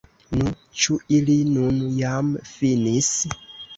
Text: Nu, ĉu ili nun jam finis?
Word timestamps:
Nu, 0.37 0.45
ĉu 0.83 0.95
ili 1.19 1.35
nun 1.57 1.77
jam 1.99 2.33
finis? 2.55 3.13